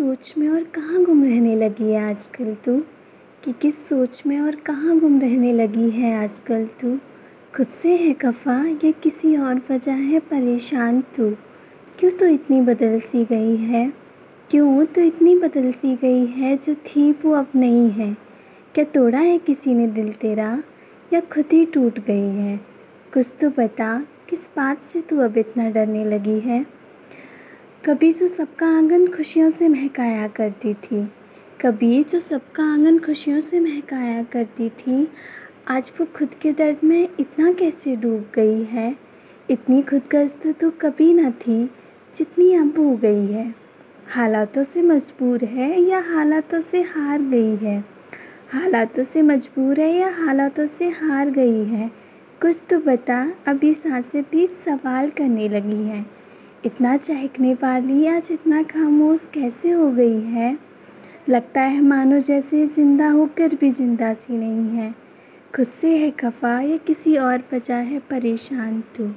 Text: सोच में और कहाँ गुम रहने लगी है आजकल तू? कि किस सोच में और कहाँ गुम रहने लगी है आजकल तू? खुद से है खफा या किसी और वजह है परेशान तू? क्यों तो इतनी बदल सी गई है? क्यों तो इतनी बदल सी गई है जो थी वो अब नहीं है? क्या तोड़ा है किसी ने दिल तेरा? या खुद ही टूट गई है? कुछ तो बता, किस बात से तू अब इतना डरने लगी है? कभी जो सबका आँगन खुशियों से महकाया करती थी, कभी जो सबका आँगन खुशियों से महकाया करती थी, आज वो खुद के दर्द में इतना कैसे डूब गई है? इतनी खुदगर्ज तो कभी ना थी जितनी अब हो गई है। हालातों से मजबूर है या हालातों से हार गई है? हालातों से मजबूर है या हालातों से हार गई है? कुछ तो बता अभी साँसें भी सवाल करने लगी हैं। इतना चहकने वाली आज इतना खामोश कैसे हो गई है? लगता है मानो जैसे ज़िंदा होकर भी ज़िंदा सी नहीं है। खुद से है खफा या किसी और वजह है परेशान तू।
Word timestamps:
सोच 0.00 0.34
में 0.38 0.48
और 0.48 0.64
कहाँ 0.64 1.04
गुम 1.04 1.24
रहने 1.24 1.56
लगी 1.56 1.90
है 1.90 2.10
आजकल 2.10 2.54
तू? 2.54 2.80
कि 3.44 3.52
किस 3.52 3.88
सोच 3.88 4.22
में 4.26 4.40
और 4.40 4.54
कहाँ 4.54 4.98
गुम 4.98 5.20
रहने 5.20 5.52
लगी 5.52 5.90
है 5.90 6.24
आजकल 6.24 6.66
तू? 6.66 6.98
खुद 7.56 7.66
से 7.66 7.96
है 7.96 8.14
खफा 8.14 8.66
या 8.84 8.90
किसी 8.90 9.36
और 9.36 9.62
वजह 9.70 9.92
है 9.92 10.20
परेशान 10.20 11.00
तू? 11.00 11.30
क्यों 11.98 12.10
तो 12.10 12.26
इतनी 12.26 12.60
बदल 12.60 13.00
सी 13.00 13.24
गई 13.24 13.56
है? 13.56 13.92
क्यों 14.50 14.84
तो 14.84 15.00
इतनी 15.00 15.36
बदल 15.36 15.72
सी 15.72 15.96
गई 15.96 16.26
है 16.26 16.56
जो 16.56 16.74
थी 16.74 17.12
वो 17.12 17.32
अब 17.32 17.46
नहीं 17.56 17.90
है? 17.90 18.16
क्या 18.74 18.84
तोड़ा 18.84 19.18
है 19.18 19.38
किसी 19.38 19.74
ने 19.74 19.86
दिल 19.86 20.12
तेरा? 20.12 20.62
या 21.12 21.20
खुद 21.20 21.44
ही 21.52 21.64
टूट 21.64 21.98
गई 21.98 22.28
है? 22.28 22.60
कुछ 23.14 23.30
तो 23.40 23.50
बता, 23.50 24.06
किस 24.28 24.46
बात 24.56 24.82
से 24.88 25.00
तू 25.00 25.18
अब 25.18 25.38
इतना 25.38 25.70
डरने 25.70 26.04
लगी 26.04 26.40
है? 26.40 26.79
कभी 27.84 28.12
जो 28.12 28.28
सबका 28.28 28.66
आँगन 28.66 29.06
खुशियों 29.06 29.50
से 29.50 29.68
महकाया 29.68 30.28
करती 30.28 30.74
थी, 30.74 31.04
कभी 31.60 32.02
जो 32.02 32.20
सबका 32.20 32.64
आँगन 32.64 32.98
खुशियों 32.98 33.40
से 33.40 33.60
महकाया 33.60 34.22
करती 34.22 34.68
थी, 34.68 35.08
आज 35.68 35.92
वो 36.00 36.06
खुद 36.06 36.28
के 36.34 36.52
दर्द 36.52 36.76
में 36.84 37.08
इतना 37.20 37.52
कैसे 37.52 37.96
डूब 37.96 38.30
गई 38.34 38.62
है? 38.62 38.96
इतनी 39.50 39.82
खुदगर्ज 39.82 40.36
तो 40.60 40.70
कभी 40.70 41.14
ना 41.14 41.30
थी 41.30 41.70
जितनी 42.14 42.54
अब 42.54 42.78
हो 42.78 42.96
गई 42.96 43.26
है। 43.26 43.54
हालातों 44.08 44.62
से 44.62 44.82
मजबूर 44.82 45.44
है 45.44 45.82
या 45.82 46.00
हालातों 46.00 46.60
से 46.60 46.82
हार 46.82 47.22
गई 47.22 47.56
है? 47.56 47.84
हालातों 48.50 49.04
से 49.04 49.22
मजबूर 49.22 49.80
है 49.80 49.96
या 49.96 50.08
हालातों 50.08 50.66
से 50.66 50.88
हार 50.88 51.30
गई 51.30 51.64
है? 51.64 51.90
कुछ 52.42 52.60
तो 52.70 52.78
बता 52.78 53.34
अभी 53.46 53.74
साँसें 53.74 54.22
भी 54.22 54.46
सवाल 54.46 55.10
करने 55.10 55.48
लगी 55.48 55.82
हैं। 55.84 56.19
इतना 56.64 56.96
चहकने 56.96 57.54
वाली 57.54 58.06
आज 58.06 58.28
इतना 58.32 58.62
खामोश 58.62 59.28
कैसे 59.34 59.70
हो 59.70 59.90
गई 59.90 60.20
है? 60.20 60.58
लगता 61.28 61.60
है 61.60 61.80
मानो 61.80 62.18
जैसे 62.18 62.66
ज़िंदा 62.66 63.08
होकर 63.10 63.54
भी 63.54 63.70
ज़िंदा 63.70 64.14
सी 64.14 64.36
नहीं 64.36 64.76
है। 64.76 64.94
खुद 65.56 65.66
से 65.66 65.96
है 65.98 66.10
खफा 66.10 66.60
या 66.60 66.76
किसी 66.76 67.16
और 67.16 67.42
वजह 67.54 67.74
है 67.74 67.98
परेशान 67.98 68.80
तू। 68.96 69.10